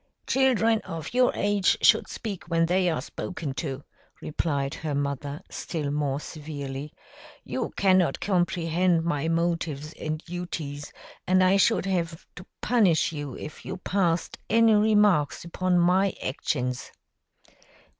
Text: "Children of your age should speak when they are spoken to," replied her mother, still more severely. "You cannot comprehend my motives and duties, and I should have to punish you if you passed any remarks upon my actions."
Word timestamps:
"Children 0.25 0.79
of 0.81 1.13
your 1.13 1.31
age 1.35 1.77
should 1.83 2.07
speak 2.07 2.45
when 2.45 2.65
they 2.65 2.89
are 2.89 3.03
spoken 3.03 3.53
to," 3.53 3.83
replied 4.19 4.73
her 4.73 4.95
mother, 4.95 5.41
still 5.51 5.91
more 5.91 6.19
severely. 6.19 6.91
"You 7.43 7.69
cannot 7.77 8.19
comprehend 8.19 9.03
my 9.05 9.27
motives 9.27 9.93
and 9.93 10.17
duties, 10.17 10.91
and 11.27 11.43
I 11.43 11.57
should 11.57 11.85
have 11.85 12.25
to 12.35 12.47
punish 12.63 13.11
you 13.11 13.37
if 13.37 13.63
you 13.63 13.77
passed 13.77 14.39
any 14.49 14.73
remarks 14.73 15.45
upon 15.45 15.77
my 15.77 16.15
actions." 16.23 16.91